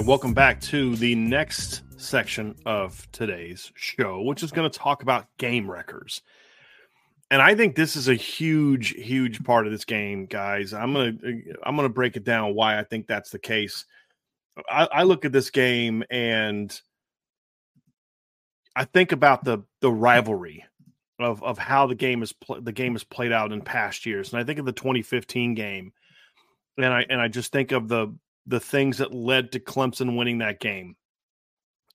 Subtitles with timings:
[0.00, 5.02] Right, welcome back to the next section of today's show, which is going to talk
[5.02, 6.22] about game wreckers.
[7.30, 10.72] And I think this is a huge, huge part of this game, guys.
[10.72, 11.12] I'm gonna
[11.62, 13.84] I'm gonna break it down why I think that's the case.
[14.68, 16.80] I, I look at this game and
[18.74, 20.64] I think about the the rivalry
[21.20, 24.32] of of how the game is pl- the game is played out in past years,
[24.32, 25.92] and I think of the 2015 game,
[26.78, 28.12] and I and I just think of the
[28.50, 30.96] the things that led to Clemson winning that game.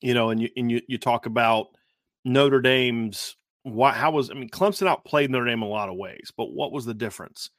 [0.01, 1.67] You know, and you and you, you talk about
[2.23, 6.31] Notre Dame's what how was I mean Clemson outplayed Notre Dame a lot of ways,
[6.35, 7.49] but what was the difference?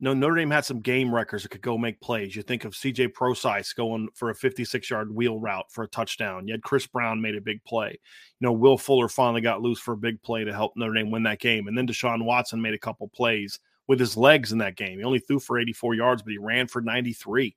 [0.00, 2.36] No, Notre Dame had some game wreckers that could go make plays.
[2.36, 6.46] You think of CJ Prosise going for a 56 yard wheel route for a touchdown.
[6.46, 7.90] You had Chris Brown made a big play.
[7.90, 11.10] You know, Will Fuller finally got loose for a big play to help Notre Dame
[11.10, 11.66] win that game.
[11.66, 13.58] And then Deshaun Watson made a couple plays
[13.88, 14.98] with his legs in that game.
[14.98, 17.56] He only threw for 84 yards, but he ran for 93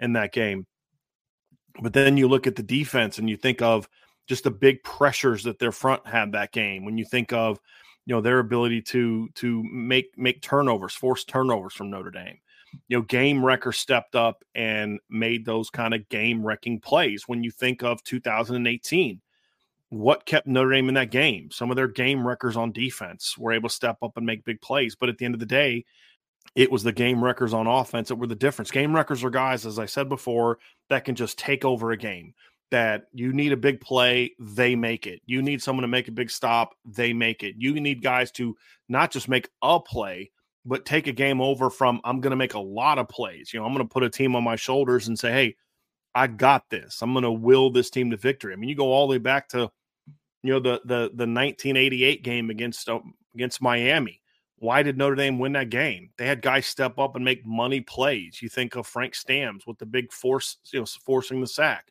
[0.00, 0.66] in that game.
[1.80, 3.88] But then you look at the defense and you think of
[4.26, 6.84] just the big pressures that their front had that game.
[6.84, 7.60] When you think of,
[8.06, 12.38] you know, their ability to to make make turnovers, force turnovers from Notre Dame.
[12.88, 17.24] You know, game wrecker stepped up and made those kind of game wrecking plays.
[17.26, 19.20] When you think of 2018,
[19.90, 21.50] what kept Notre Dame in that game?
[21.50, 24.60] Some of their game wreckers on defense were able to step up and make big
[24.60, 24.94] plays.
[24.94, 25.84] But at the end of the day,
[26.54, 28.70] it was the game wreckers on offense that were the difference.
[28.70, 32.34] Game wreckers are guys, as I said before, that can just take over a game.
[32.70, 35.20] That you need a big play, they make it.
[35.26, 37.56] You need someone to make a big stop, they make it.
[37.58, 38.56] You need guys to
[38.88, 40.30] not just make a play,
[40.64, 43.52] but take a game over from I'm going to make a lot of plays.
[43.52, 45.56] You know, I'm going to put a team on my shoulders and say, "Hey,
[46.14, 47.02] I got this.
[47.02, 49.18] I'm going to will this team to victory." I mean, you go all the way
[49.18, 49.70] back to
[50.42, 53.00] you know the the the 1988 game against uh,
[53.34, 54.19] against Miami
[54.60, 56.10] why did Notre Dame win that game?
[56.18, 58.40] They had guys step up and make money plays.
[58.42, 61.86] You think of Frank Stams with the big force, you know, forcing the sack.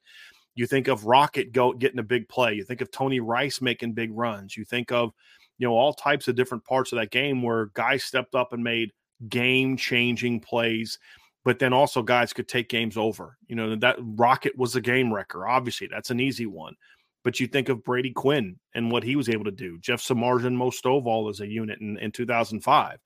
[0.53, 2.53] You think of Rocket go getting a big play.
[2.53, 4.55] You think of Tony Rice making big runs.
[4.55, 5.13] You think of,
[5.57, 8.63] you know, all types of different parts of that game where guys stepped up and
[8.63, 8.91] made
[9.29, 10.99] game changing plays,
[11.43, 13.35] but then also guys could take games over.
[13.47, 15.47] You know, that Rocket was a game wrecker.
[15.47, 16.75] Obviously, that's an easy one.
[17.23, 20.53] But you think of Brady Quinn and what he was able to do, Jeff Samardzija,
[20.53, 22.99] Mo Stovall as a unit in, in 2005.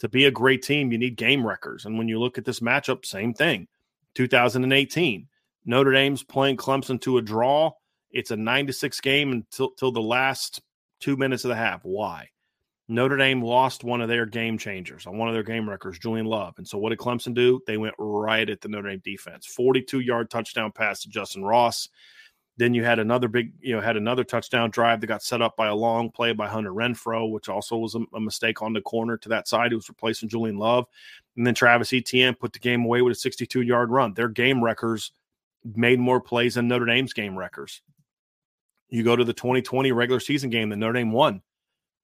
[0.00, 1.84] To be a great team, you need game wreckers.
[1.84, 3.66] And when you look at this matchup, same thing.
[4.14, 5.28] 2018,
[5.66, 7.72] Notre Dame's playing Clemson to a draw.
[8.10, 10.62] It's a nine to six game until, until the last
[11.00, 11.84] two minutes of the half.
[11.84, 12.28] Why?
[12.88, 16.26] Notre Dame lost one of their game changers on one of their game wreckers, Julian
[16.26, 16.54] Love.
[16.58, 17.60] And so what did Clemson do?
[17.64, 19.46] They went right at the Notre Dame defense.
[19.46, 21.88] 42 yard touchdown pass to Justyn Ross.
[22.60, 25.56] Then you had another big, you know, had another touchdown drive that got set up
[25.56, 28.82] by a long play by Hunter Renfrow, which also was a, a mistake on the
[28.82, 29.72] corner to that side.
[29.72, 30.84] It was replacing Julian Love.
[31.38, 34.12] And then Travis Etienne put the game away with a 62 yard run.
[34.12, 35.12] Their game wreckers
[35.74, 37.80] made more plays than Notre Dame's game wreckers.
[38.90, 41.40] You go to the 2020 regular season game that Notre Dame won.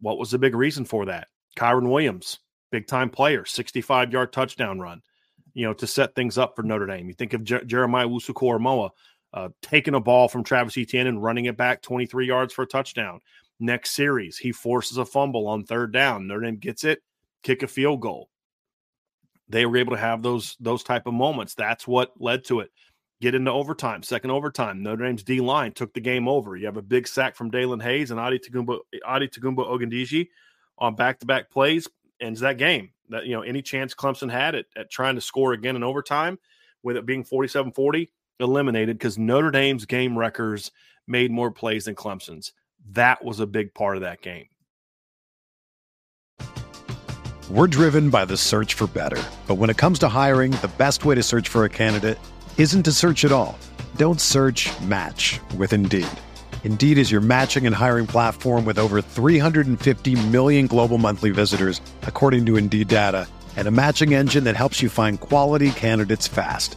[0.00, 1.29] What was the big reason for that?
[1.58, 2.38] Kyren Williams,
[2.70, 5.03] big time player, 65 yard touchdown run,
[5.53, 7.08] you know, to set things up for Notre Dame.
[7.08, 8.88] You think of Jer- Jeremiah Owusu-Koramoah,
[9.36, 12.66] uh, taking a ball from Travis Etienne and running it back 23 yards for a
[12.66, 13.20] touchdown.
[13.60, 16.26] Next series, he forces a fumble on third down.
[16.26, 17.02] Notre Dame gets it,
[17.42, 18.30] kick a field goal.
[19.48, 21.54] They were able to have those those type of moments.
[21.54, 22.70] That's what led to it.
[23.20, 24.82] get into overtime, second overtime.
[24.82, 26.56] Notre Dame's D line took the game over.
[26.56, 30.28] You have a big sack from Daelin Hayes and Adetokunbo, Adi Tagumba Ogundeji
[30.78, 31.86] on back to back plays,
[32.20, 32.90] ends that game.
[33.10, 36.38] That you know, any chance Clemson had at, at trying to score again in overtime,
[36.82, 38.08] with it being 47-40,
[38.40, 40.70] eliminated because Notre Dame's game wreckers
[41.06, 42.52] made more plays than Clemson's.
[42.92, 44.46] That was a big part of that game.
[47.48, 49.22] We're driven by the search for better.
[49.46, 52.18] But when it comes to hiring, the best way to search for a candidate
[52.58, 53.56] isn't to search at all.
[53.94, 56.08] Don't search match with Indeed.
[56.64, 62.44] Indeed is your matching and hiring platform with over 350 million global monthly visitors, according
[62.46, 66.76] to Indeed data, and a matching engine that helps you find quality candidates fast.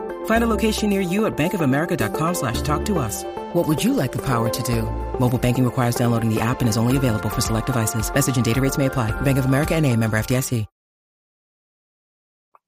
[0.25, 3.23] Find a location near you at bankofamerica.com slash talk to us.
[3.53, 4.83] What would you like the power to do?
[5.19, 8.11] Mobile banking requires downloading the app and is only available for select devices.
[8.11, 9.11] Message and data rates may apply.
[9.21, 10.65] Bank of America and a member FDIC.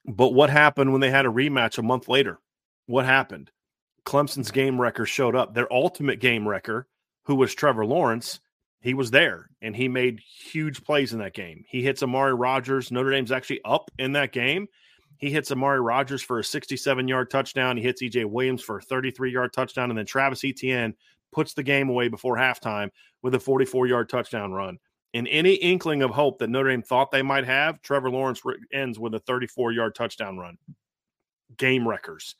[0.06, 2.40] But what happened when they had a rematch a month later?
[2.88, 3.52] What happened?
[4.06, 5.54] Clemson's game wrecker showed up.
[5.54, 6.88] Their ultimate game wrecker
[7.26, 8.42] who was Trevor Lawrence,
[8.82, 11.64] he was there and he made huge plays in that game.
[11.70, 12.92] He hits Amari Rodgers.
[12.92, 14.68] Notre Dame's actually up in that game.
[15.24, 17.78] He hits Amari Rodgers for a 67 yard touchdown.
[17.78, 19.90] He hits EJ Williams for a 33 yard touchdown.
[19.90, 20.96] And then Travis Etienne
[21.32, 22.90] puts the game away before halftime
[23.22, 24.80] with a 44 yard touchdown run.
[25.14, 28.42] In any inkling of hope that Notre Dame thought they might have, Trevor Lawrence
[28.74, 30.58] ends with a 34 yard touchdown run.
[31.56, 32.36] Game wreckers.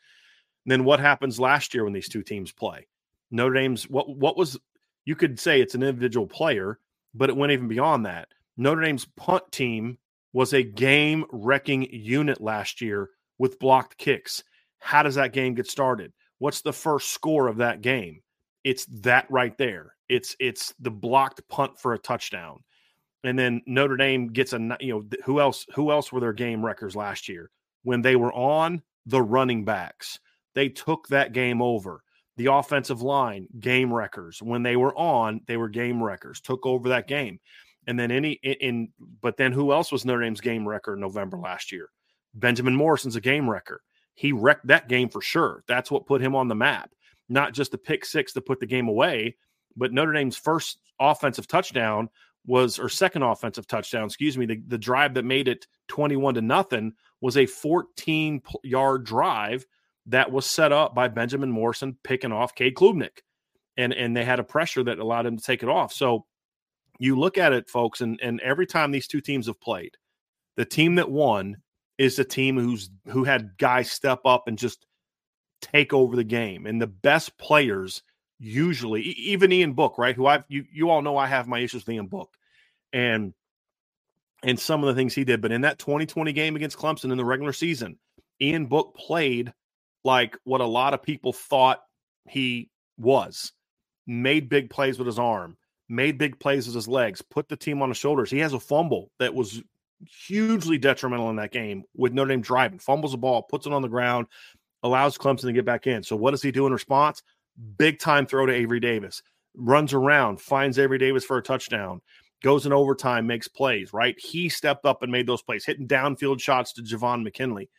[0.66, 2.86] And then what happens last year when these two teams play?
[3.32, 4.60] Notre Dame's what what was
[5.06, 6.80] you could say it's an individual player,
[7.14, 8.28] but it went even beyond that.
[8.58, 9.98] Notre Dame's punt team
[10.34, 14.44] was a game wrecking unit last year with blocked kicks.
[14.80, 16.12] How does that game get started?
[16.40, 18.22] What's the first score of that game?
[18.64, 19.96] It's that right there.
[20.10, 22.60] It's it's the blocked punt for a touchdown.
[23.24, 26.66] And then Notre Dame gets a you know who else who else were their game
[26.66, 27.50] wreckers last year
[27.84, 30.20] when they were on the running backs.
[30.56, 32.04] They took that game over
[32.38, 36.90] the offensive line game wreckers when they were on they were game wreckers took over
[36.90, 37.40] that game
[37.88, 38.90] and then any in
[39.22, 41.90] but then who else was Notre Dame's game wrecker in November last year
[42.34, 43.82] Benjamin Morrison's a game wrecker
[44.16, 46.92] he wrecked that game for sure that's what put him on the map
[47.30, 49.36] not just the pick six to put the game away
[49.76, 52.10] but Notre Dame's first offensive touchdown
[52.46, 56.42] was or second offensive touchdown excuse me the, the drive that made it 21 to
[56.42, 59.66] nothing was a 14 yard drive
[60.08, 63.20] that was set up by Benjamin Morrison picking off Cade Klubnik.
[63.78, 65.94] And and they had a pressure that allowed him to take it off.
[65.94, 66.26] So
[67.00, 69.96] you look at it, folks, and, and every time these two teams have played,
[70.56, 71.58] the team that won
[71.98, 74.86] is the team who's who had guys step up and just
[75.62, 76.66] take over the game.
[76.66, 78.04] And the best players
[78.40, 80.16] usually, even Ian Book, right?
[80.16, 82.30] Who I've you you all know I have my issues with Ian Book.
[82.92, 83.34] And
[84.44, 85.42] and some of the things he did.
[85.42, 87.98] But in that 2020 game against Clemson in the regular season,
[88.42, 89.54] Ian Book played
[90.04, 91.82] like what a lot of people thought
[92.28, 93.54] he was.
[94.06, 95.56] Made big plays with his arm,
[95.90, 98.32] made big plays with his legs, put the team on his shoulders.
[98.32, 99.62] He has a fumble that was
[100.28, 103.82] hugely detrimental in that game with Notre Dame driving, fumbles the ball, puts it on
[103.82, 104.28] the ground,
[104.82, 106.04] allows Clemson to get back in.
[106.04, 107.24] So what does he do in response?
[107.78, 109.22] Big time throw to Avery Davis.
[109.56, 112.02] Runs around, finds Avery Davis for a touchdown,
[112.42, 114.16] goes in overtime, makes plays, right?
[114.20, 117.70] He stepped up and made those plays, hitting downfield shots to Javon McKinley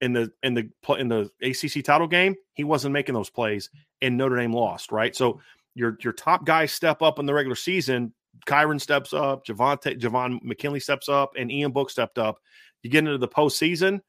[0.00, 4.16] in the in the in the ACC title game, he wasn't making those plays, and
[4.16, 4.92] Notre Dame lost.
[4.92, 5.40] Right, so
[5.78, 8.12] your your top guys step up in the regular season.
[8.46, 12.38] Kyren steps up, Javante Javon McKinley steps up, and Ian Book stepped up.
[12.82, 14.00] You get into the postseason,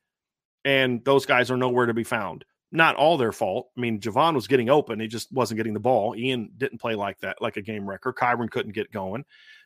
[0.65, 2.43] and those guys are nowhere to be found.
[2.71, 3.69] Not all their fault.
[3.77, 6.15] I mean, Javon was getting open; he just wasn't getting the ball.
[6.15, 8.13] Ian didn't play like that, like a game wrecker.
[8.13, 9.23] Kyren couldn't get going,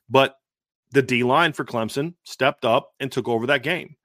[0.10, 0.36] But
[0.91, 3.95] the D line for Clemson stepped up and took over that game.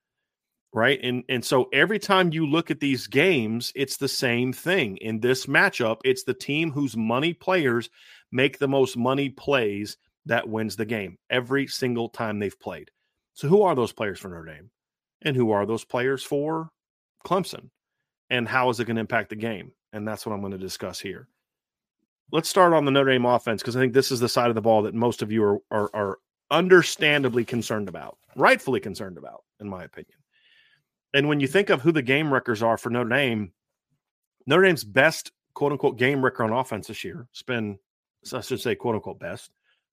[0.78, 1.00] Right.
[1.02, 4.96] And and so every time you look at these games, it's the same thing.
[4.98, 7.90] In this matchup, it's the team whose money players
[8.30, 12.92] make the most money plays that wins the game every single time they've played.
[13.34, 14.70] So who are those players for Notre Dame?
[15.22, 16.70] And who are those players for
[17.26, 17.70] Clemson?
[18.30, 19.72] And how is it going to impact the game?
[19.92, 21.26] And that's what I'm going to discuss here.
[22.30, 24.54] Let's start on the Notre Dame offense because I think this is the side of
[24.54, 26.18] the ball that most of you are, are, are
[26.52, 30.17] understandably concerned about, rightfully concerned about, in my opinion.
[31.14, 33.52] And when you think of who the game wreckers are for Notre Dame,
[34.46, 37.78] Notre Dame's best quote unquote game wrecker on offense this year it's been,
[38.32, 39.50] I should say, quote unquote best,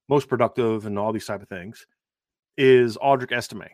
[0.08, 1.86] most productive, and all these type of things
[2.58, 3.70] is Audric Estime.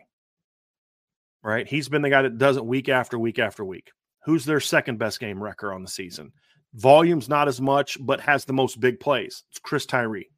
[1.42, 1.66] Right?
[1.66, 3.90] He's been the guy that does it week after week after week.
[4.24, 6.32] Who's their second best game wrecker on the season?
[6.74, 9.44] Volume's not as much, but has the most big plays.
[9.50, 10.30] It's Chris Tyree.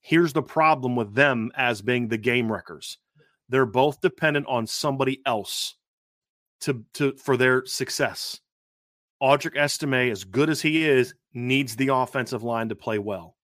[0.00, 2.98] Here's the problem with them as being the game wreckers.
[3.48, 5.74] They're both dependent on somebody else
[6.60, 8.40] to, to for their success.
[9.22, 13.36] Audric Estime, as good as he is, needs the offensive line to play well.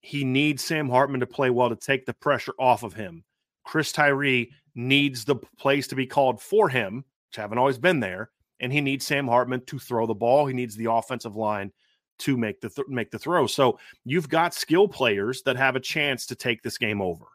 [0.00, 3.24] He needs Sam Hartman to play well to take the pressure off of him.
[3.64, 8.30] Chris Tyree needs the plays to be called for him, which haven't always been there,
[8.60, 10.46] and he needs Sam Hartman to throw the ball.
[10.46, 11.72] He needs the offensive line
[12.18, 13.46] to make the th- make the throw.
[13.46, 17.26] So you've got skill players that have a chance to take this game over.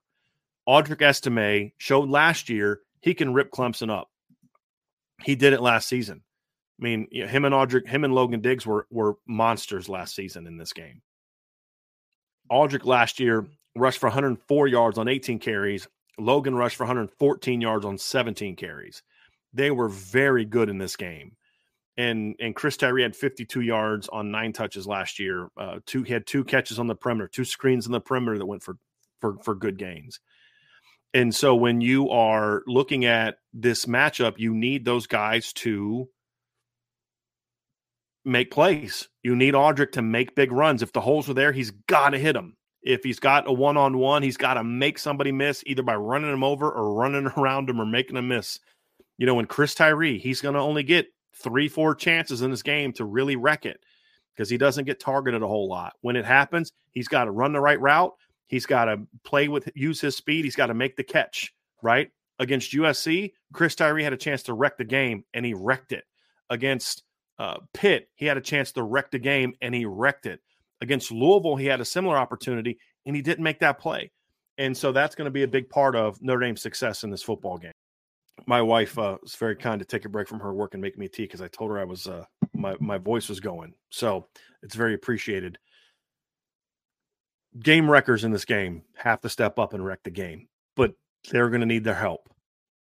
[0.67, 4.09] Audric Estime showed last year he can rip Clemson up.
[5.23, 6.23] He did it last season.
[6.79, 10.57] I mean, him and Audric, him and Logan Diggs were were monsters last season in
[10.57, 11.01] this game.
[12.51, 13.45] Audric last year
[13.75, 15.87] rushed for 104 yards on 18 carries.
[16.19, 19.03] Logan rushed for 114 yards on 17 carries.
[19.53, 21.35] They were very good in this game.
[21.97, 25.49] And and Chris Tyree had 52 yards on nine touches last year.
[25.57, 28.45] Uh, two he had two catches on the perimeter, two screens on the perimeter that
[28.45, 28.77] went for
[29.19, 30.19] for for good gains.
[31.17, 36.09] And so when you are looking at this matchup, you need those guys to
[38.23, 39.09] make plays.
[39.23, 40.83] You need Audric to make big runs.
[40.83, 42.55] If the holes are there, he's got to hit them.
[42.83, 45.95] If he's got a one on one, he's got to make somebody miss either by
[45.95, 48.59] running him over or running around him or making a miss.
[49.17, 52.61] You know, when Chris Tyree, he's going to only get three, four chances in this
[52.61, 53.79] game to really wreck it
[54.35, 55.93] because he doesn't get targeted a whole lot.
[56.01, 58.13] When it happens, he's got to run the right route.
[58.47, 60.45] He's got to play with, use his speed.
[60.45, 62.09] He's got to make the catch, right?
[62.39, 66.05] Against USC, Chris Tyree had a chance to wreck the game and he wrecked it.
[66.49, 67.03] Against
[67.39, 70.39] uh, Pitt, he had a chance to wreck the game and he wrecked it.
[70.81, 74.11] Against Louisville, he had a similar opportunity and he didn't make that play.
[74.57, 77.23] And so that's going to be a big part of Notre Dame's success in this
[77.23, 77.71] football game.
[78.45, 80.97] My wife uh, was very kind to take a break from her work and make
[80.97, 82.23] me tea because I told her I was uh,
[82.53, 83.73] my my voice was going.
[83.89, 84.27] So
[84.61, 85.57] it's very appreciated.
[87.59, 90.93] Game wreckers in this game have to step up and wreck the game, but
[91.29, 92.29] they're going to need their help.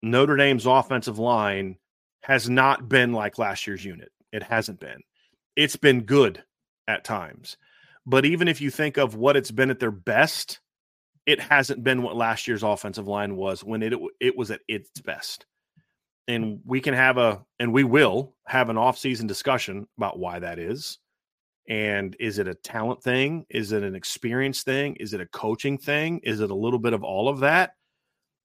[0.02, 1.78] Notre Dame's offensive line
[2.22, 4.12] has not been like last year's unit.
[4.32, 5.02] It hasn't been.
[5.56, 6.44] It's been good
[6.88, 7.58] at times.
[8.06, 10.60] But even if you think of what it's been at their best,
[11.26, 15.02] it hasn't been what last year's offensive line was when it it was at its
[15.02, 15.46] best.
[16.28, 20.60] And we can have a and we will have an off-season discussion about why that
[20.60, 21.00] is.
[21.68, 23.46] And is it a talent thing?
[23.50, 24.96] Is it an experience thing?
[24.98, 26.20] Is it a coaching thing?
[26.24, 27.74] Is it a little bit of all of that?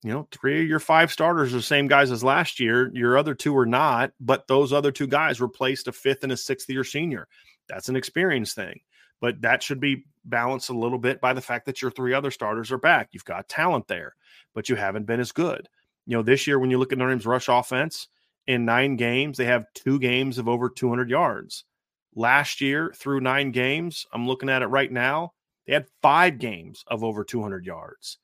[0.02, 2.90] you know, three of your five starters are the same guys as last year.
[2.94, 6.36] Your other two are not, but those other two guys replaced a fifth and a
[6.36, 7.28] sixth year senior.
[7.68, 8.80] That's an experience thing.
[9.20, 12.30] But that should be balanced a little bit by the fact that your three other
[12.30, 13.10] starters are back.
[13.12, 14.14] You've got talent there,
[14.54, 15.68] but you haven't been as good.
[16.06, 18.08] You know, this year, when you look at Notre Dame's rush offense,
[18.46, 21.64] in nine games, they have two games of over 200 yards.
[22.14, 25.32] Last year, through nine games, I'm looking at it right now,
[25.66, 28.18] they had five games of over 200 yards.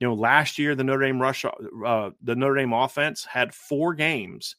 [0.00, 3.94] You know, last year the Notre Dame rush, uh, the Notre Dame offense had four
[3.94, 4.56] games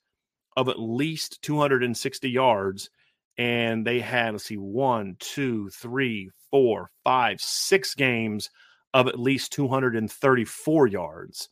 [0.55, 2.89] of at least 260 yards,
[3.38, 8.50] and they had let's see, one, two, three, four, five, six games
[8.93, 11.50] of at least 234 yards.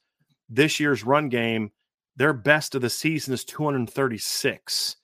[0.50, 1.72] This year's run game,
[2.15, 4.96] their best of the season is 236.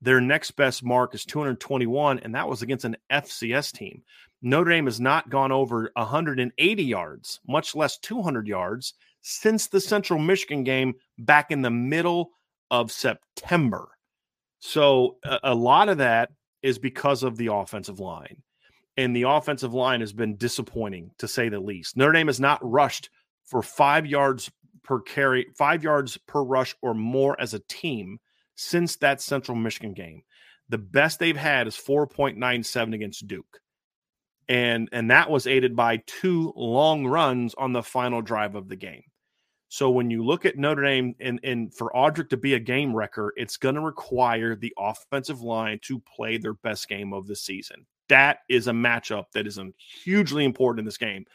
[0.00, 4.02] Their next best mark is 221, and that was against an FCS team.
[4.42, 10.20] Notre Dame has not gone over 180 yards, much less 200 yards, since the Central
[10.20, 12.30] Michigan game back in the middle
[12.70, 13.88] of September.
[14.60, 16.30] So a, a lot of that
[16.62, 18.42] is because of the offensive line.
[18.96, 21.96] And the offensive line has been disappointing to say the least.
[21.96, 23.10] Notre Dame has not rushed
[23.46, 24.50] for five yards
[24.84, 28.18] per carry, five yards per rush or more as a team
[28.58, 30.22] since that Central Michigan game.
[30.68, 33.60] The best they've had is 4.97 against Duke.
[34.48, 38.76] And and that was aided by two long runs on the final drive of the
[38.76, 39.04] game.
[39.68, 42.96] So when you look at Notre Dame and, and for Audric to be a game
[42.96, 47.36] wrecker, it's going to require the offensive line to play their best game of the
[47.36, 47.86] season.
[48.08, 49.60] That is a matchup that is
[50.02, 51.26] hugely important in this game.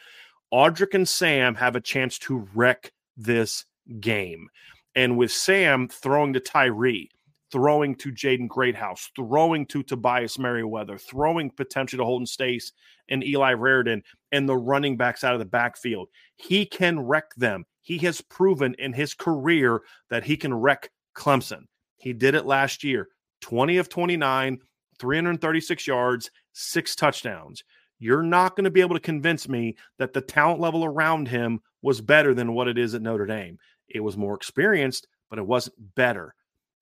[0.51, 3.65] Audric and Sam have a chance to wreck this
[3.99, 4.49] game.
[4.95, 7.09] And with Sam throwing to Tyree,
[7.51, 12.73] throwing to Jaden Greathouse, throwing to Tobias Merriweather, throwing potentially to Holden Staes
[13.09, 17.65] and Eli Raridon, and the running backs out of the backfield, he can wreck them.
[17.81, 21.65] He has proven in his career that he can wreck Clemson.
[21.97, 23.09] He did it last year
[23.41, 24.59] 20 of 29,
[24.99, 27.63] 336 yards, six touchdowns.
[27.99, 31.61] You're not going to be able to convince me that the talent level around him
[31.81, 33.57] was better than what it is at Notre Dame.
[33.93, 36.35] It was more experienced, but it wasn't better.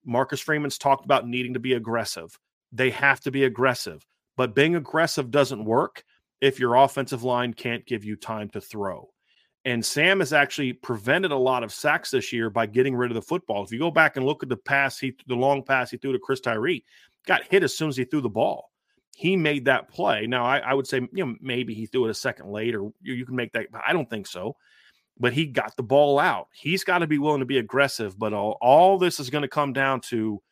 [0.04, 2.38] Marcus Freeman's talked about needing to be aggressive.
[2.72, 4.04] They have to be aggressive,
[4.36, 6.02] but being aggressive doesn't work
[6.40, 9.08] if your offensive line can't give you time to throw.
[9.64, 13.14] And Sam has actually prevented a lot of sacks this year by getting rid of
[13.14, 13.62] the football.
[13.62, 16.12] If you go back and look at the pass, he the long pass he threw
[16.12, 16.84] to Chris Tyree,
[17.26, 18.70] got hit as soon as he threw the ball.
[19.14, 20.26] He made that play.
[20.26, 22.92] Now I, I would say you know maybe he threw it a second late, or
[23.02, 23.68] you, you can make that.
[23.86, 24.56] I don't think so.
[25.18, 26.48] But he got the ball out.
[26.52, 28.18] He's got to be willing to be aggressive.
[28.18, 30.42] But all, all this is going to come down to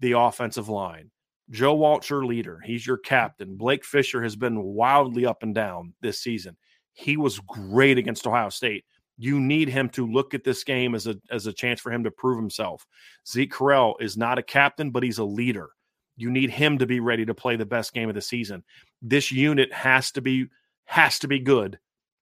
[0.00, 1.10] the offensive line.
[1.50, 2.60] Joe Alt, your leader.
[2.64, 3.56] He's your captain.
[3.56, 6.56] Blake Fisher has been wildly up and down this season.
[6.92, 8.84] He was great against Ohio State.
[9.18, 12.02] You need him to look at this game as a as a chance for him
[12.04, 12.86] to prove himself.
[13.28, 15.70] Zeke Correll is not a captain, but he's a leader.
[16.16, 18.64] You need him to be ready to play the best game of the season.
[19.02, 20.46] This unit has to be
[20.86, 21.78] has to be good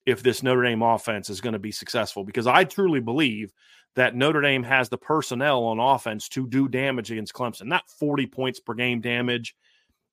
[0.07, 3.53] if this Notre Dame offense is going to be successful because I truly believe
[3.95, 7.67] that Notre Dame has the personnel on offense to do damage against Clemson.
[7.67, 9.55] Not 40 points per game damage,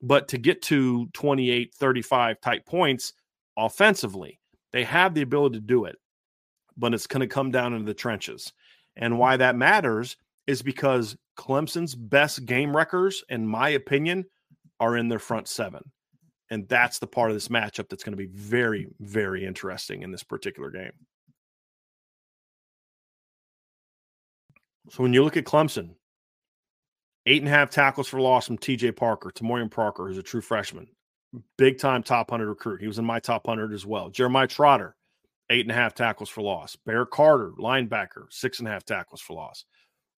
[0.02, 3.14] but to get to 28, 35 type points
[3.58, 4.40] offensively.
[4.72, 5.98] They have the ability to do it,
[6.78, 8.54] but it's going to come down into the trenches.
[8.96, 14.26] And why that matters is because Clemson's best game wreckers, in my opinion,
[14.80, 15.92] are in their front seven.
[16.50, 20.12] And that's the part of this matchup that's going to be very, very interesting in
[20.12, 20.92] this particular game.
[24.90, 25.92] So when you look at Clemson,
[27.28, 30.42] eight and a half tackles for loss from TJ Parker, Tamorrion Parker, who's a true
[30.42, 30.88] freshman
[31.58, 32.82] big time top 100 recruit.
[32.82, 34.10] He was in my top 100 as well.
[34.10, 34.96] Jeremiah Trotter,
[35.50, 36.76] eight and a half tackles for loss.
[36.76, 39.66] Bear Carter, linebacker, six and a half tackles for loss.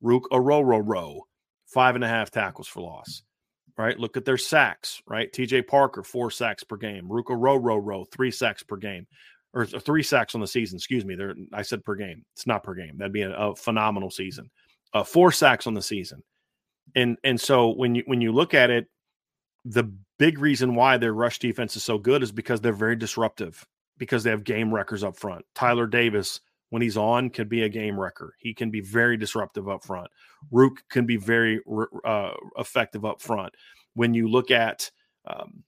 [0.04, 1.22] Ruke Orhorhoro,
[1.68, 3.24] five and a half tackles for loss.
[3.78, 4.00] Right.
[4.00, 5.02] Look at their sacks.
[5.08, 5.32] Right.
[5.32, 7.08] TJ Parker, four sacks per game.
[7.08, 9.08] Ruke Orhorhoro, three sacks per game.
[9.54, 10.78] Or three sacks on the season.
[10.78, 11.16] Excuse me.
[11.16, 12.24] There, I said per game.
[12.34, 12.98] It's not per game.
[12.98, 14.50] That'd be a, a phenomenal season.
[14.94, 16.24] Uh, four sacks on the season.
[16.96, 18.88] And and so when you when you look at it,
[19.66, 23.66] the big reason why their rush defense is so good is because they're very disruptive
[23.98, 25.46] because they have game wreckers up front.
[25.54, 28.34] Tyler Davis, when he's on, can be a game wrecker.
[28.40, 30.08] He can be very disruptive up front.
[30.52, 31.60] Ruke can be very
[32.04, 33.54] uh, effective up front.
[33.94, 34.90] When you look at
[35.28, 35.64] um,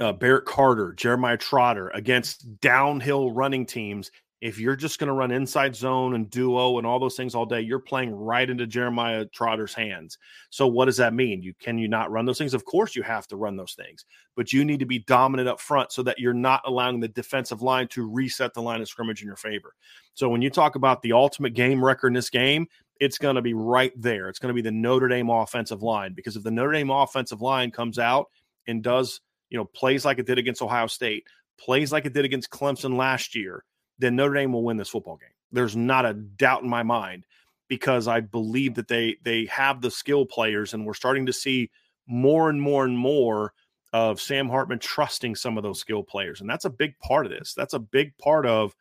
[0.00, 4.10] uh, Barrett Carter, Jeremiah Trotter against downhill running teams,
[4.42, 7.46] if you're just going to run inside zone and duo and all those things all
[7.46, 10.18] day, you're playing right into Jeremiah Trotter's hands.
[10.50, 11.44] So what does that mean?
[11.44, 12.52] You can you not run those things?
[12.52, 15.60] Of course you have to run those things, but you need to be dominant up
[15.60, 19.22] front so that you're not allowing the defensive line to reset the line of scrimmage
[19.22, 19.74] in your favor.
[20.14, 22.66] So when you talk about the ultimate game record in this game,
[22.98, 24.28] it's going to be right there.
[24.28, 27.42] It's going to be the Notre Dame offensive line because if the Notre Dame offensive
[27.42, 28.26] line comes out
[28.66, 31.26] and does, you know, plays like it did against Ohio State,
[31.60, 33.62] plays like it did against Clemson last year,
[34.02, 35.28] then Notre Dame will win this football game.
[35.52, 37.24] There's not a doubt in my mind
[37.68, 41.70] because I believe that they they have the skill players, and we're starting to see
[42.06, 43.54] more and more and more
[43.92, 47.32] of Sam Hartman trusting some of those skill players, and that's a big part of
[47.32, 47.54] this.
[47.54, 48.74] That's a big part of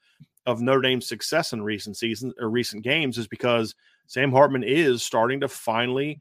[0.45, 3.75] of Notre Dame's success in recent seasons or recent games is because
[4.07, 6.19] Sam Hartman is starting to finally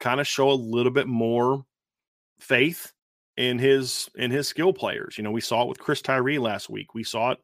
[0.00, 1.64] kind of show a little bit more
[2.40, 2.92] faith
[3.36, 5.18] in his in his skill players.
[5.18, 6.94] You know, we saw it with Chris Tyree last week.
[6.94, 7.38] We saw it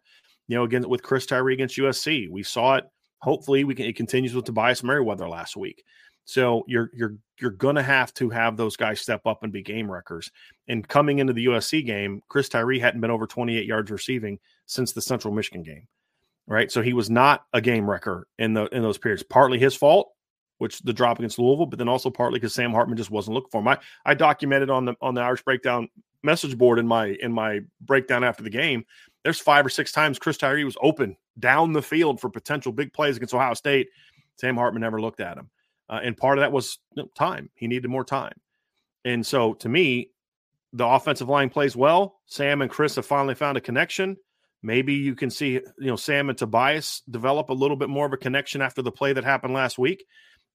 [0.49, 2.29] you know, again with Chris Tyree against USC.
[2.29, 2.85] We saw it.
[3.19, 3.87] Hopefully, we can.
[3.87, 5.85] It continues with Tobias Merriweather last week.
[6.25, 9.91] So you're you're you're to have to have those guys step up and be game
[9.91, 10.31] wreckers.
[10.69, 14.93] And coming into the USC game, Chris Tyree hadn't been over 28 yards receiving since
[14.93, 15.87] the Central Michigan game,
[16.47, 16.71] right?
[16.71, 19.23] So he was not a game wrecker in the in those periods.
[19.23, 20.13] Partly his fault,
[20.59, 23.51] which the drop against Louisville, but then also partly because Sam Hartman just wasn't looking
[23.51, 23.69] for him.
[23.69, 25.89] I, I documented on the on the Irish Breakdown
[26.23, 28.85] message board in my in my breakdown after the game
[29.25, 32.93] there's five or six times Chris Tyree was open down the field for potential big
[32.93, 33.89] plays against Ohio State.
[34.37, 35.51] Sam Hartman never looked at him.
[35.89, 37.51] Uh, and part of that was you know, time.
[37.55, 38.35] He needed more time.
[39.05, 40.11] And so to me,
[40.73, 42.21] the offensive line plays well.
[42.27, 44.17] Sam and Chris have finally found a connection.
[44.63, 48.13] Maybe you can see, you know, Sam and Tobias develop a little bit more of
[48.13, 50.05] a connection after the play that happened last week.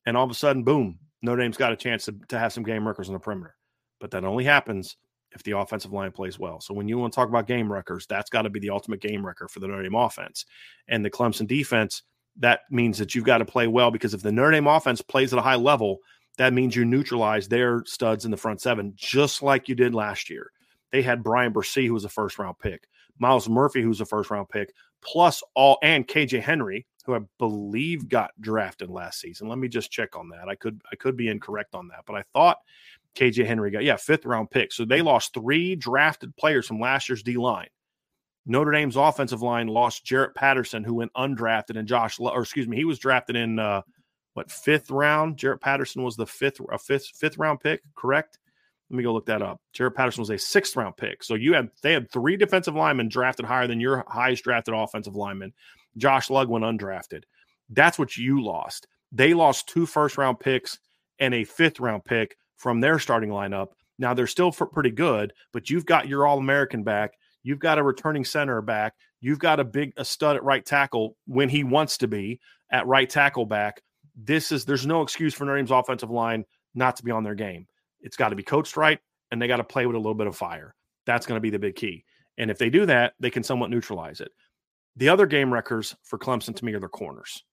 [0.06, 2.64] And all of a sudden, boom, Notre Dame's got a chance to, to have some
[2.64, 3.56] game wreckers on the perimeter.
[4.00, 4.98] But that only happens
[5.32, 6.60] if the offensive line plays well.
[6.62, 9.02] So when you want to talk about game wreckers, that's got to be the ultimate
[9.02, 10.46] game wrecker for the Notre Dame offense.
[10.88, 12.04] And the Clemson defense,
[12.38, 15.34] that means that you've got to play well because if the Notre Dame offense plays
[15.34, 16.00] at a high level,
[16.38, 20.30] that means you neutralize their studs in the front seven, just like you did last
[20.30, 20.52] year.
[20.92, 22.88] They had Bryan Bresee, who was a first round pick,
[23.20, 28.08] Myles Murphy, who's a first round pick, plus all, and KJ Henry, who I believe
[28.08, 29.48] got drafted last season.
[29.48, 30.48] Let me just check on that.
[30.48, 32.58] I could I could be incorrect on that, but I thought
[33.16, 34.72] KJ Henry got, yeah, fifth round pick.
[34.72, 37.68] So they lost three drafted players from last year's D line.
[38.46, 42.78] Notre Dame's offensive line lost Jarrett Patterson, who went undrafted, and Josh, or excuse me,
[42.78, 43.82] he was drafted in uh,
[44.34, 45.38] what fifth round?
[45.38, 48.40] Jarrett Patterson was the fifth, fifth, fifth round pick, correct?
[48.90, 49.62] Let me go look that up.
[49.74, 51.24] Jarrett Patterson was a sixth round pick.
[51.24, 55.16] So you had they had three defensive linemen drafted higher than your highest drafted offensive
[55.16, 55.54] lineman.
[55.98, 57.24] Josh Lugg went undrafted.
[57.70, 58.88] That's what you lost.
[59.12, 60.80] They lost two first round picks
[61.20, 63.70] and a fifth round pick from their starting lineup.
[63.98, 67.14] Now they're still pretty good, but you've got your All American back.
[67.42, 68.94] You've got a returning center back.
[69.22, 72.40] You've got a big a stud at right tackle when he wants to be
[72.72, 73.82] at right tackle back.
[74.16, 76.46] This is there's no excuse for Notre Dame's offensive line
[76.76, 77.66] not to be on their game.
[78.02, 79.00] It's got to be coached right,
[79.32, 80.76] and they got to play with a little bit of fire.
[81.06, 82.06] That's going to be the big key.
[82.38, 84.32] And if they do that, they can somewhat neutralize it.
[84.96, 87.44] The other game wreckers for Clemson to me are their corners.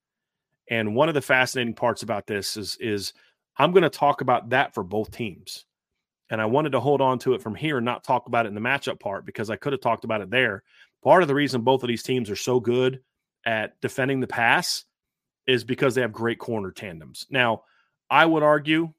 [0.69, 3.13] And one of the fascinating parts about this is is
[3.57, 5.65] I'm going to talk about that for both teams.
[6.29, 8.49] And I wanted to hold on to it from here and not talk about it
[8.49, 10.63] in the matchup part because I could have talked about it there.
[11.05, 13.01] Part of the reason both of these teams are so good
[13.45, 14.85] at defending the pass
[15.47, 17.27] is because they have great corner tandems.
[17.31, 17.63] Now,
[18.11, 18.93] I would argue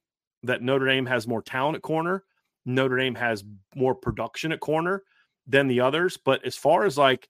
[0.44, 2.24] that Notre Dame has more talent at corner.
[2.66, 3.44] Notre Dame has
[3.76, 5.04] more production at corner
[5.48, 6.18] than the others.
[6.18, 7.28] But as far as like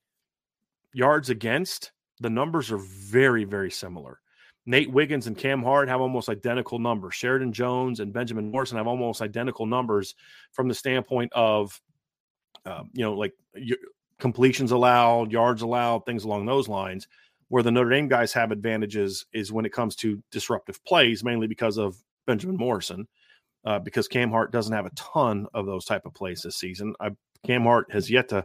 [0.94, 4.20] yards against, the numbers are very, very similar.
[4.68, 7.16] Nate Wiggins and Cam Hart have almost identical numbers.
[7.16, 10.14] Sheridan Jones and Benjamin Morrison have almost identical numbers
[10.52, 11.82] from the standpoint of,
[12.66, 13.34] uh, you know, like
[14.20, 17.08] completions allowed, yards allowed, things along those lines.
[17.48, 21.48] Where the Notre Dame guys have advantages is when it comes to disruptive plays, mainly
[21.48, 23.08] because of Benjamin Morrison,
[23.64, 26.94] uh, because Cam Hart doesn't have a ton of those type of plays this season.
[27.00, 27.12] I,
[27.46, 28.44] Cam Hart has yet to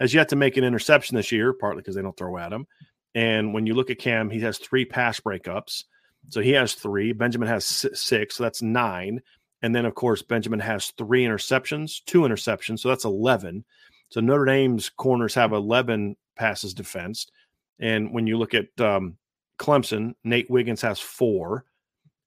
[0.00, 2.66] has yet to make an interception this year, partly because they don't throw at him.
[3.14, 5.84] And when you look at Cam, he has three pass breakups.
[6.28, 7.12] So he has three.
[7.12, 8.36] Benjamin has six.
[8.36, 9.20] So that's nine.
[9.60, 12.80] And then, of course, Benjamin has three interceptions, two interceptions.
[12.80, 13.64] So that's 11.
[14.08, 17.32] So Notre Dame's corners have 11 passes defensed.
[17.78, 19.16] And when you look at um,
[19.58, 21.64] Clemson, Nate Wiggins has four.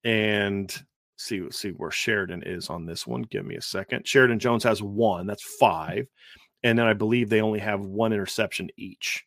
[0.03, 0.73] And
[1.17, 3.23] see, see where Sheridan is on this one.
[3.23, 4.07] Give me a second.
[4.07, 5.27] Sheridan Jones has one.
[5.27, 6.07] That's five.
[6.63, 9.25] And then I believe they only have one interception each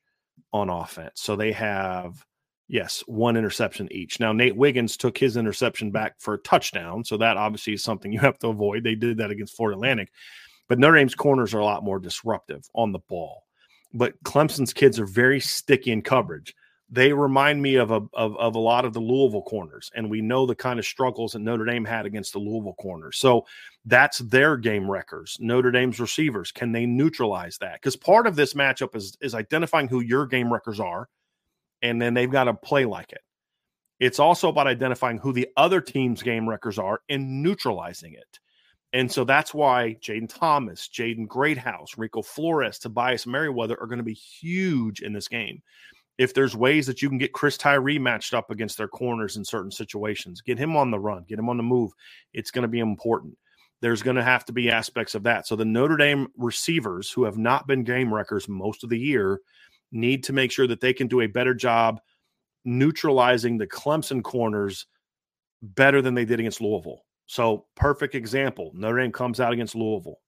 [0.53, 1.21] on offense.
[1.21, 2.25] So they have,
[2.69, 4.21] yes, one interception each.
[4.21, 7.05] Now, Nate Wiggins took his interception back for a touchdown.
[7.05, 8.85] So that obviously is something you have to avoid.
[8.85, 10.11] They did that against Florida Atlantic.
[10.69, 13.45] But Notre Dame's corners are a lot more disruptive on the ball.
[13.95, 16.55] But Clemson's kids are very sticky in coverage.
[16.91, 20.23] They remind me of a of, of a lot of the Louisville corners, and we
[20.23, 23.19] know the kind of struggles that Notre Dame had against the Louisville corners.
[23.19, 23.45] So
[23.85, 25.37] that's their game wreckers.
[25.39, 27.75] Notre Dame's receivers can they neutralize that?
[27.75, 31.09] Because part of this matchup is is identifying who your game wreckers are,
[31.83, 33.21] and then they've got to play like it.
[34.01, 38.39] It's also about identifying who the other team's game wreckers are and neutralizing it.
[38.93, 44.05] And so that's why Jayden Thomas, Jaden Greathouse, Rico Flores, Tobias Merriweather are going to
[44.05, 45.63] be huge in this game
[46.19, 49.45] if there's ways that you can get Chris Tyree matched up against their corners in
[49.45, 51.93] certain situations, get him on the run, get him on the move,
[52.35, 53.39] it's going to be important.
[53.81, 55.47] There's going to have to be aspects of that.
[55.47, 59.41] So the Notre Dame receivers who have not been game wreckers most of the year
[59.93, 62.01] need to make sure that they can do a better job
[62.65, 64.87] neutralizing the Clemson corners
[65.63, 67.05] better than they did against Louisville.
[67.27, 68.73] So perfect example.
[68.75, 70.19] Notre Dame comes out against Louisville.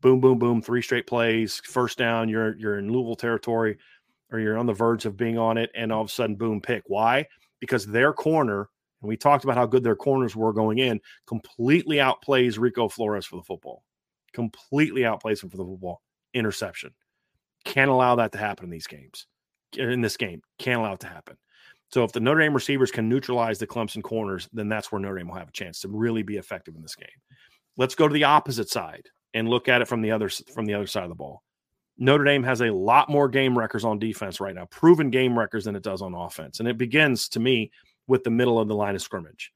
[0.00, 3.78] Boom, boom, boom, three straight plays, first down, you're you're in Louisville territory
[4.30, 6.60] or you're on the verge of being on it, and all of a sudden, boom,
[6.60, 6.82] pick.
[6.86, 7.26] Why?
[7.60, 8.68] Because their corner,
[9.02, 13.26] and we talked about how good their corners were going in, completely outplays Rico Flores
[13.26, 13.84] for the football.
[14.32, 16.02] Completely outplays him for the football.
[16.34, 16.92] Interception.
[17.64, 19.26] Can't allow that to happen in these games.
[19.78, 21.36] Er, in this game, can't allow it to happen.
[21.90, 25.16] So if the Notre Dame receivers can neutralize the Clemson corners, then that's where Notre
[25.16, 27.08] Dame will have a chance to really be effective in this game.
[27.76, 30.74] Let's go to the opposite side and look at it from the other from the
[30.74, 31.42] other side of the ball.
[31.98, 35.64] Notre Dame has a lot more game wreckers on defense right now, proven game wreckers
[35.64, 36.60] than it does on offense.
[36.60, 37.70] And it begins to me
[38.06, 39.52] with the middle of the line of scrimmage.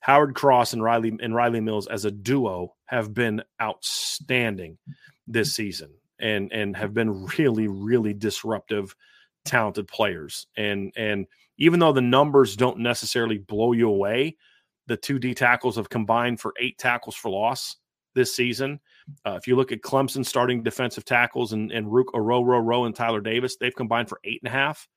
[0.00, 4.78] Howard Cross and Riley and Riley Mills as a duo have been outstanding
[5.28, 8.96] this season and and have been really really disruptive
[9.44, 11.26] talented players and and
[11.58, 14.36] even though the numbers don't necessarily blow you away
[14.86, 17.76] the two D tackles have combined for eight tackles for loss
[18.14, 18.80] this season.
[19.24, 23.20] Uh, if you look at Clemson starting defensive tackles and, and Ruke Orhorhoro and Tyler
[23.20, 24.88] Davis, they've combined for eight and a half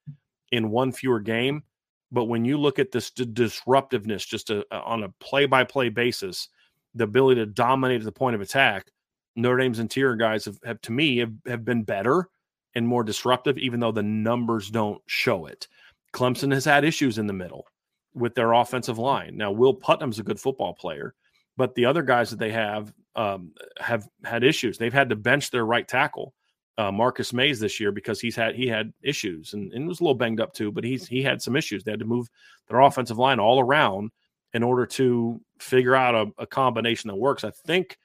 [0.52, 1.64] in one fewer game.
[2.12, 5.64] But when you look at this d- disruptiveness, just a, a, on a play by
[5.64, 6.50] play basis,
[6.94, 8.92] the ability to dominate at the point of attack,
[9.36, 12.30] Notre Dame's interior guys have, have to me, have, have been better
[12.74, 15.68] and more disruptive, even though the numbers don't show it.
[16.14, 17.68] Clemson has had issues in the middle
[18.14, 19.36] with their offensive line.
[19.36, 21.16] Now, Will Putnam's a good football player,
[21.58, 24.78] but the other guys that they have um, have had issues.
[24.78, 26.34] They've had to bench their right tackle,
[26.78, 30.04] uh, Marcus Mayes, this year because he's had he had issues and, and was a
[30.04, 30.72] little banged up too.
[30.72, 31.84] But he's he had some issues.
[31.84, 32.28] They had to move
[32.68, 34.12] their offensive line all around
[34.54, 37.44] in order to figure out a, a combination that works.
[37.44, 37.98] I think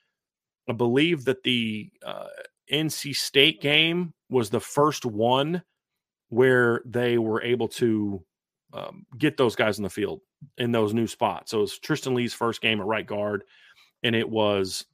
[0.68, 2.26] I believe that the uh,
[2.72, 5.62] NC State game was the first one
[6.28, 8.24] where they were able to
[8.72, 10.20] um, get those guys in the field
[10.58, 11.50] in those new spots.
[11.50, 13.44] So it was Tristan Lee's first game at right guard,
[14.02, 14.86] and it was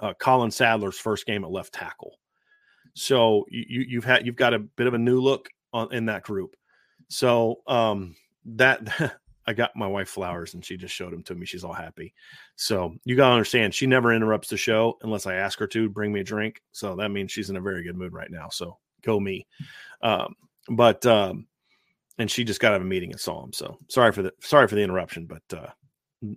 [0.00, 2.18] uh, Collin Sadler's first game at left tackle.
[2.94, 6.24] So you, you've had you've got a bit of a new look on in that
[6.24, 6.56] group.
[7.08, 8.80] So um, that
[9.46, 11.46] I got my wife flowers and she just showed them to me.
[11.46, 12.12] She's all happy.
[12.56, 16.12] So you gotta understand, she never interrupts the show unless I ask her to bring
[16.12, 16.60] me a drink.
[16.72, 18.48] So that means she's in a very good mood right now.
[18.50, 19.46] So go me.
[20.02, 20.34] Um,
[20.68, 21.46] but um,
[22.18, 23.52] and she just got out of a meeting and saw him.
[23.52, 25.70] So sorry for the sorry for the interruption, but uh,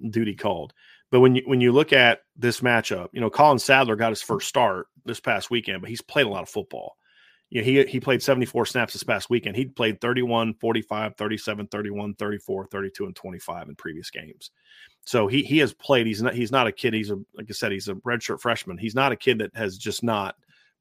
[0.09, 0.73] duty called.
[1.11, 4.21] But when you when you look at this matchup, you know Collin Sadler got his
[4.21, 6.95] first start this past weekend, but he's played a lot of football.
[7.49, 9.57] You know, he he played 74 snaps this past weekend.
[9.57, 14.51] He played 31, 45, 37, 31, 34, 32 and 25 in previous games.
[15.05, 16.07] So he he has played.
[16.07, 16.93] He's not he's not a kid.
[16.93, 18.77] He's a like I said, he's a redshirt freshman.
[18.77, 20.35] He's not a kid that has just not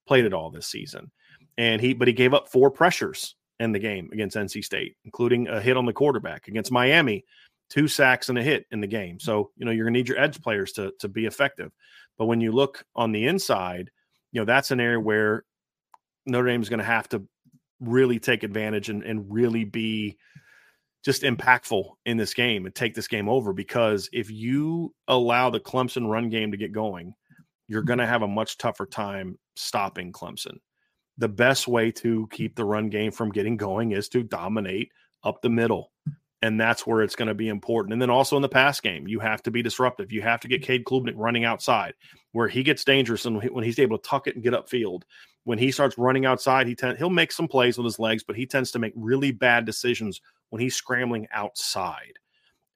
[0.07, 1.11] played it all this season.
[1.59, 5.49] And he but he gave up four pressures in the game against NC State, including
[5.49, 7.25] a hit on the quarterback against Miami,
[7.71, 9.19] two sacks and a hit in the game.
[9.21, 11.73] So, you know, you're going to need your edge players to, to be effective.
[12.19, 13.91] But when you look on the inside,
[14.33, 15.45] you know, that's an area where
[16.27, 17.23] Notre Dame is going to have to
[17.81, 20.19] really take advantage and, and really be
[21.03, 25.61] just impactful in this game and take this game over because if you allow the
[25.61, 27.15] Clemson run game to get going,
[27.69, 30.59] you're going to have a much tougher time stopping Clemson
[31.21, 34.91] the best way to keep the run game from getting going is to dominate
[35.23, 35.93] up the middle.
[36.43, 37.93] And that's where it's going to be important.
[37.93, 40.11] And then also in the pass game, you have to be disruptive.
[40.11, 41.95] You have to get Cade Klubnik running outside
[42.33, 45.03] where he gets dangerous and when he's able to tuck it and get upfield.
[45.45, 48.37] When he starts running outside, he tend, he'll make some plays with his legs, but
[48.37, 52.19] he tends to make really bad decisions when he's scrambling outside.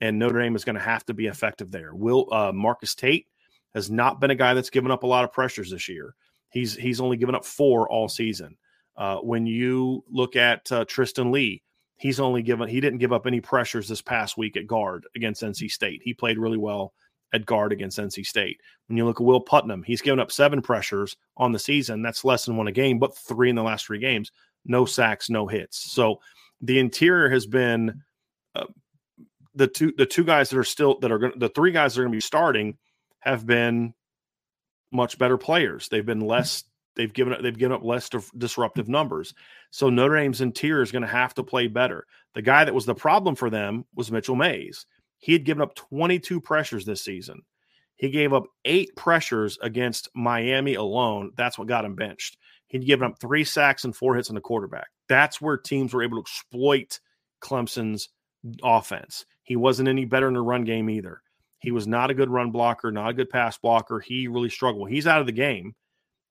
[0.01, 1.95] And Notre Dame is going to have to be effective there.
[1.95, 3.27] Will uh, Marcus Tate
[3.75, 6.15] has not been a guy that's given up a lot of pressures this year.
[6.51, 8.57] He's he's only given up four all season.
[8.97, 11.63] Uh, when you look at uh, Tristan Leigh,
[11.97, 15.43] he's only given he didn't give up any pressures this past week at guard against
[15.43, 16.01] NC State.
[16.05, 16.93] He played really well
[17.33, 18.61] at guard against NC State.
[18.87, 22.03] When you look at Will Putnam, he's given up seven pressures on the season.
[22.03, 24.31] That's less than one a game, but three in the last three games.
[24.65, 25.93] No sacks, no hits.
[25.93, 26.21] So
[26.61, 28.03] the interior has been
[28.55, 28.67] uh,
[29.55, 32.01] the two the two guys that are still that are going the three guys that
[32.01, 32.79] are going to be starting
[33.21, 33.95] have been
[34.93, 35.89] much better players.
[35.89, 36.65] They've been less.
[36.97, 39.35] They've given up they've given up less disruptive numbers.
[39.71, 42.07] So Notre Dame's interior is going to have to play better.
[42.35, 44.87] The guy that was the problem for them was Mitchell Mayes.
[45.19, 47.43] He had given up 22 pressures this season.
[47.97, 51.33] He gave up eight pressures against Miami alone.
[51.37, 52.37] That's what got him benched.
[52.67, 54.89] He'd given up three sacks and four hits on the quarterback.
[55.09, 56.99] That's where teams were able to exploit
[57.41, 58.09] Clemson's
[58.63, 59.25] offense.
[59.45, 61.23] He wasn't any better in the run game either.
[61.61, 64.01] He was not a good run blocker, not a good pass blocker.
[64.01, 64.91] He really struggled.
[64.91, 65.75] He's out of the game.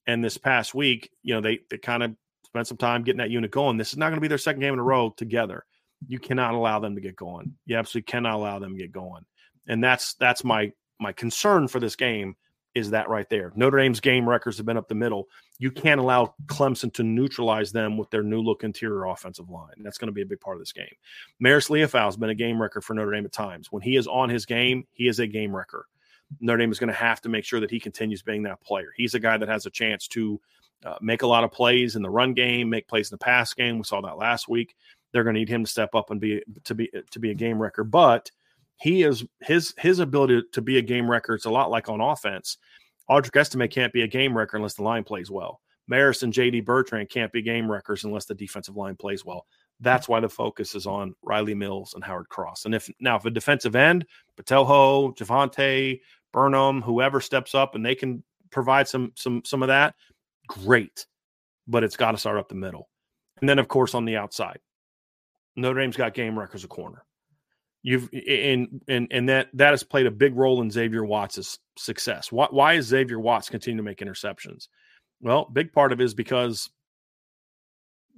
[0.08, 3.32] And this past week, you know, they they kind of spent some time getting that
[3.32, 3.78] unit going.
[3.78, 5.66] This is not going to be their second game in a row together.
[6.08, 7.54] You cannot allow them to get going.
[7.66, 9.26] You absolutely cannot allow them to get going.
[9.68, 12.36] And that's that's my my concern for this game
[12.76, 13.52] is that right there.
[13.56, 15.28] Notre Dame's game records have been up the middle.
[15.60, 19.76] You can't allow Clemson to neutralize them with their new look interior offensive line.
[19.84, 20.88] That's going to be a big part of this game.
[21.44, 23.72] Marist Liufau has been a game record for Notre Dame at times.
[23.72, 25.86] When he is on his game, he is a game wrecker.
[26.40, 28.94] Notre Dame is going to have to make sure that he continues being that player.
[28.96, 30.40] He's a guy that has a chance to
[30.86, 33.54] uh, make a lot of plays in the run game, make plays in the pass
[33.54, 33.78] game.
[33.78, 34.76] We saw that last week.
[35.12, 37.36] They're going to need him to step up and be to be to be a
[37.36, 38.30] game wrecker, but–
[38.84, 41.36] he is his his ability to be a game wrecker.
[41.36, 42.58] It's a lot like on offense.
[43.10, 45.62] Audric Estime can't be a game wrecker unless the line plays well.
[45.88, 49.46] Maris and JD Bertrand can't be game wreckers unless the defensive line plays well.
[49.80, 52.66] That's why the focus is on Riley Mills and Howard Cross.
[52.66, 54.06] And if now if a defensive end,
[54.40, 56.00] Botelho, Javonte,
[56.32, 59.96] Burnham, whoever steps up and they can provide some some some of that,
[60.48, 61.06] great.
[61.68, 62.90] But it's got to start up the middle.
[63.42, 64.60] And then of course on the outside,
[65.56, 67.04] Notre Dame's got game records a corner.
[67.82, 72.32] You've and and and that that has played a big role in Xavier Watts' success.
[72.32, 74.70] Why, why is Xavier Watts continue to make interceptions?
[75.20, 76.70] Well, big part of it is because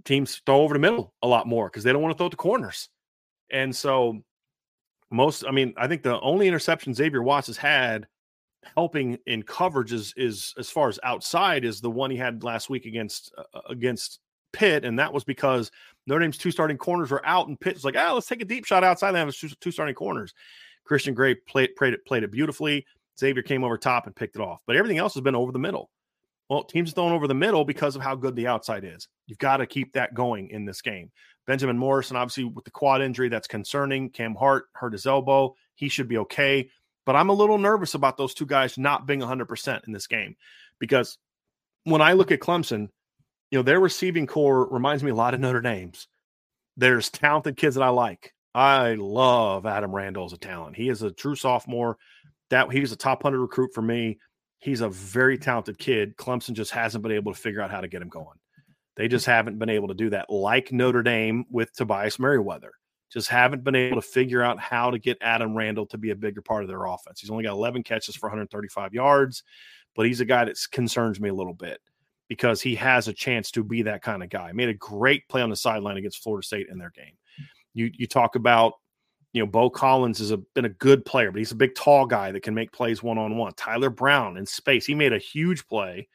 [0.06, 2.36] teams throw over the middle a lot more because they don't want to throw the
[2.36, 2.90] corners.
[3.52, 4.24] And so
[5.12, 8.08] most, I mean, I think the only interception Xavier Watts has had
[8.76, 12.70] helping in coverage is, is as far as outside is the one he had last
[12.70, 14.20] week against uh, against
[14.54, 15.70] Pitt, and that was because
[16.08, 18.46] Notre Dame's two starting corners were out, and Pitt's like, ah, oh, let's take a
[18.46, 19.12] deep shot outside.
[19.12, 20.34] They have two, two starting corners.
[20.86, 22.86] Christian Gray played played it played it beautifully.
[23.20, 25.60] Xavier came over top and picked it off, but everything else has been over the
[25.60, 25.90] middle.
[26.50, 29.08] Well, teams throwing over the middle because of how good the outside is.
[29.26, 31.12] You've got to keep that going in this game.
[31.48, 34.10] Benjamin Morrison, obviously, with the quad injury, that's concerning.
[34.10, 35.56] Cam Hart hurt his elbow.
[35.76, 36.70] He should be okay.
[37.06, 40.36] But I'm a little nervous about those two guys not being 100% in this game
[40.80, 41.18] because
[41.84, 42.90] when I look at Clemson,
[43.52, 46.08] you know, their receiving corps reminds me a lot of Notre Dame's.
[46.78, 48.34] There's talented kids that I like.
[48.54, 50.76] I love Adam Randall as a talent.
[50.76, 51.98] He is a true sophomore.
[52.50, 54.20] That he's a top 100 recruit for me.
[54.60, 56.18] He's a very talented kid.
[56.18, 58.38] Clemson just hasn't been able to figure out how to get him going.
[58.96, 62.72] They just haven't been able to do that, like Notre Dame with Tobias Merriweather.
[63.12, 66.16] Just haven't been able to figure out how to get Adam Randall to be a
[66.16, 67.20] bigger part of their offense.
[67.20, 69.44] He's only got 11 catches for 135 yards,
[69.96, 71.80] but he's a guy that concerns me a little bit
[72.28, 74.52] because he has a chance to be that kind of guy.
[74.54, 77.18] Made a great play on the sideline against Florida State in their game.
[77.74, 78.74] You you talk about
[79.36, 82.32] you know, Beaux Collins has been a good player, but he's a big, tall guy
[82.32, 83.52] that can make plays one on one.
[83.58, 86.08] Tyler Brown in space, he made a huge play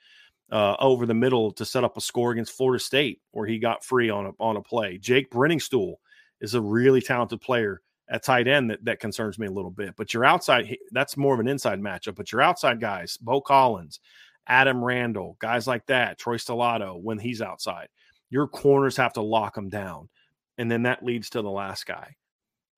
[0.50, 3.85] uh, over the middle to set up a score against Florida State, where he got
[3.85, 4.96] free on a on a play.
[4.96, 5.96] Jake Briningstool
[6.40, 9.94] is a really talented player at tight end that, that concerns me a little bit.
[9.98, 12.16] But your outside, that's more of an inside matchup.
[12.16, 14.00] But your outside guys, Beaux Collins,
[14.46, 17.88] Adam Randall, guys like that, Troy Stellato, when he's outside,
[18.30, 20.09] your corners have to lock them down.
[20.56, 22.16] And then that leads to the last guy.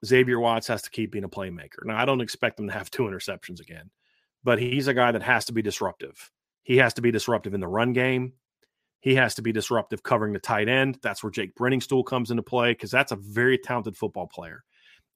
[0.04, 1.84] Xavier Watts has to keep being a playmaker.
[1.84, 3.90] Now, I don't expect him to have two interceptions again,
[4.42, 6.30] but he's a guy that has to be disruptive.
[6.64, 8.34] He has to be disruptive in the run game.
[9.00, 10.98] He has to be disruptive covering the tight end.
[11.02, 14.64] That's where Jake Briningstool comes into play because that's a very talented football player.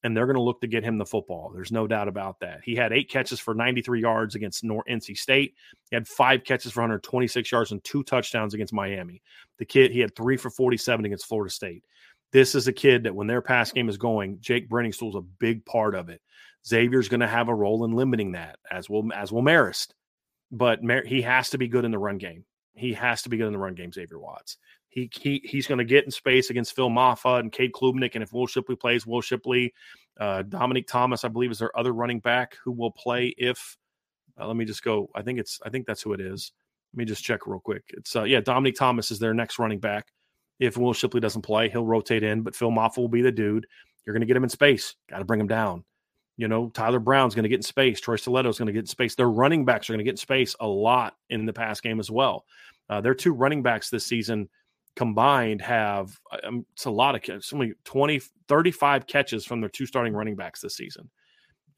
[0.03, 1.51] And they're going to look to get him the football.
[1.55, 2.61] There's no doubt about that.
[2.65, 5.55] He had eight catches for 93 yards against North NC State.
[5.91, 9.23] He had five catches for 126 yards and two touchdowns against Miami.
[9.59, 11.85] The kid, he had three for 47 against Florida State.
[12.33, 15.65] This is a kid that when their pass game is going, Jake is a big
[15.65, 16.21] part of it.
[16.67, 19.89] Xavier's going to have a role in limiting that, as will as will Marist.
[20.51, 22.45] But he has to be good in the run game.
[22.75, 23.93] He has to be good in the run game.
[23.93, 24.59] Xavier Watts.
[24.89, 28.23] He he he's going to get in space against Phil Mafah and Cade Klubnik, and
[28.23, 29.75] if Will Shipley plays, Will Shipley,
[30.19, 33.77] uh, Dominic Thomas, I believe, is their other running back who will play if.
[34.39, 35.09] Uh, let me just go.
[35.15, 35.61] I think it's.
[35.65, 36.53] I think that's who it is.
[36.93, 37.85] Let me just check real quick.
[37.91, 40.13] It's uh, yeah, Dominic Thomas is their next running back.
[40.59, 43.67] If Will Shipley doesn't play, he'll rotate in, but Phil Mafah will be the dude.
[44.05, 44.95] You're going to get him in space.
[45.09, 45.85] Got to bring him down.
[46.37, 47.99] You know, Tyler Brown's going to get in space.
[47.99, 49.15] Troy Stellato's going to get in space.
[49.15, 51.99] Their running backs are going to get in space a lot in the pass game
[51.99, 52.45] as well.
[52.89, 54.49] Uh, their two running backs this season
[54.97, 59.87] combined have um, it's a lot of catches, only 20, 35 catches from their two
[59.87, 61.11] starting running backs this season.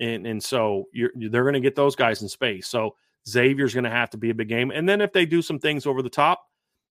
[0.00, 2.68] And, and so they're going to get those guys in space.
[2.68, 2.94] So
[3.28, 4.70] Xavier's going to have to be a big game.
[4.70, 6.44] And then if they do some things over the top,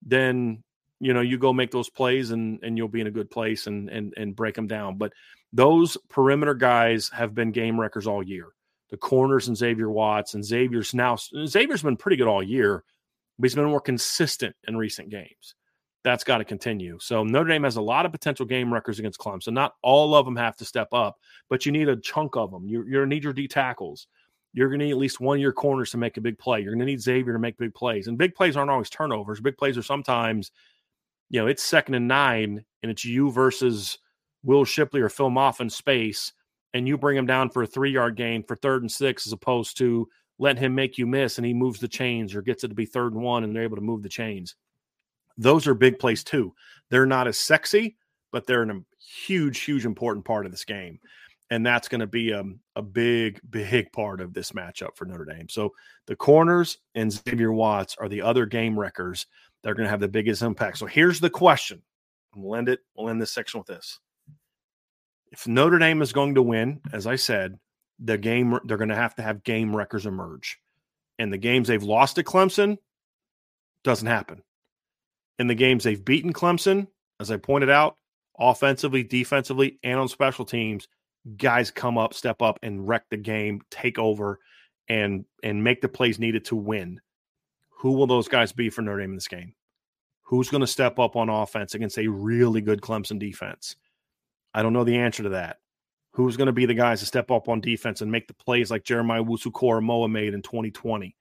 [0.02, 0.64] then
[1.00, 3.68] you know you go make those plays and and you'll be in a good place
[3.68, 4.98] and and and break them down.
[4.98, 5.14] But
[5.52, 8.48] those perimeter guys have been game wreckers all year.
[8.90, 12.84] The corners and xavier watts and xavier's now xavier's been pretty good all year
[13.40, 15.56] but he's been more consistent in recent games.
[16.04, 17.00] That's got to continue.
[17.02, 19.54] So notre dame has a lot of potential game wreckers against clemson.
[19.54, 21.18] Not all of them have to step up
[21.50, 24.08] but you need a chunk of them you're, you're going to need your d tackles.
[24.54, 26.62] You're going to need at least one of your corners to make a big play.
[26.62, 28.08] You're going to need Xavier to make big plays.
[28.08, 29.42] And big plays aren't always turnovers.
[29.42, 30.52] Big plays are sometimes
[31.30, 33.98] you know, it's second and nine, and it's you versus
[34.44, 36.34] Will Shipley or Phil Mafah in space,
[36.74, 39.34] and you bring him down for a three yard gain for third and six, as
[39.34, 40.08] opposed to
[40.40, 42.86] letting him make you miss and he moves the chains or gets it to be
[42.86, 44.56] third and one and they're able to move the chains.
[45.38, 46.54] Those are big plays too.
[46.90, 47.98] They're not as sexy,
[48.32, 48.82] but they're a
[49.26, 51.00] huge, huge important part of this game.
[51.50, 52.44] And that's going to be a,
[52.76, 55.50] a big, big part of this matchup for Notre Dame.
[55.50, 55.72] So
[56.08, 59.28] the corners and Xavier Watts are the other game wreckers
[59.64, 60.78] they're going to have the biggest impact.
[60.78, 61.82] So here's the question.
[62.36, 62.80] We'll end it.
[62.96, 64.00] We'll end this section with this.
[65.32, 67.58] If Notre Dame is going to win, as I said,
[68.00, 70.60] the game they're going to have to have game wreckers emerge.
[71.20, 72.78] And the games they've lost at Clemson
[73.84, 74.44] doesn't happen.
[75.40, 76.88] In the games they've beaten Clemson,
[77.20, 77.98] as I pointed out,
[78.38, 80.88] offensively, defensively, and on special teams,
[81.38, 84.40] guys come up, step up, and wreck the game, take over,
[84.88, 87.00] and and make the plays needed to win.
[87.84, 89.56] Who will those guys be for Notre Dame in this game?
[90.22, 93.76] Who's going to step up on offense against a really good Clemson defense?
[94.54, 95.58] I don't know the answer to that.
[96.14, 98.72] Who's going to be the guys to step up on defense and make the plays
[98.72, 101.14] like Jeremiah Owusu-Koramoah made in 2020?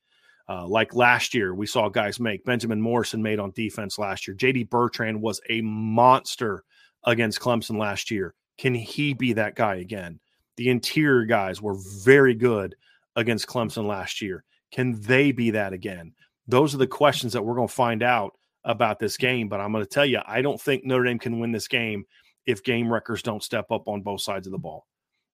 [0.49, 2.45] Uh, like last year, we saw guys make.
[2.45, 4.37] Benjamin Morrison made on defense last year.
[4.37, 6.63] JD Bertrand was a monster
[7.05, 8.37] against Clemson last year.
[8.57, 10.21] Can he be that guy again?
[10.57, 12.77] The interior guys were very good
[13.17, 14.45] against Clemson last year.
[14.71, 16.13] Can they be that again?
[16.53, 18.34] Those are the questions that we're going to find out
[18.64, 19.26] about this mm-hmm.
[19.26, 19.48] game.
[19.48, 22.05] But I'm going to tell you, I don't think Notre Dame can win this game
[22.46, 24.86] if game wreckers don't step up on both sides of the ball.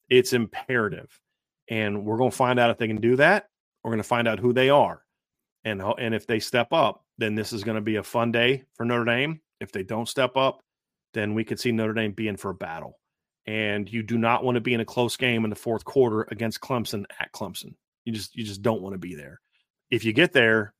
[0.09, 1.21] It's imperative.
[1.69, 3.49] And we're going to find out if they can do that.
[3.83, 5.03] We're going to find out who they are.
[5.65, 8.65] And, and if they step up, then this is going to be a fun day
[8.75, 9.41] for Notre Dame.
[9.61, 10.61] If they don't step up,
[11.15, 12.99] then we could see Notre Dame being for a battle.
[13.47, 16.29] And you do not want to be in a close game in the fourth quarter
[16.31, 17.75] against Clemson at Clemson.
[18.05, 19.41] You just you just don't want to be there.
[19.91, 20.75] If you get there,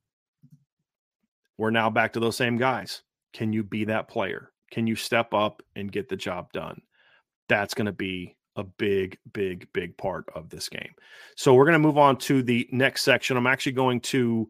[1.59, 3.03] we're now back to those same guys.
[3.33, 4.53] Can you be that player?
[4.71, 6.81] Can you step up and get the job done?
[7.49, 10.93] That's going to be a big, big, big part of this game.
[11.35, 13.35] So we're going to move on to the next section.
[13.35, 14.49] I'm actually going to,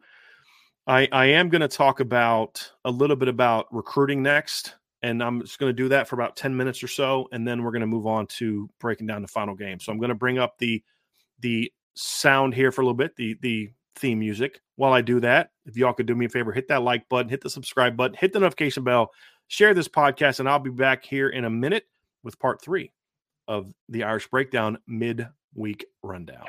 [0.85, 5.41] I, I am going to talk about a little bit about recruiting next, and I'm
[5.41, 7.81] just going to do that for about 10 minutes or so, and then we're going
[7.81, 9.79] to move on to breaking down the final game.
[9.79, 10.83] So I'm going to bring up the
[11.41, 14.61] the sound here for a little bit, the the theme music.
[14.75, 17.29] While I do that, if y'all could do me a favor, hit that like button,
[17.29, 19.11] hit the subscribe button, hit the notification bell,
[19.47, 21.85] share this podcast, and I'll be back here in a minute
[22.23, 22.91] with part three
[23.47, 26.45] of the Irish Breakdown midweek rundown.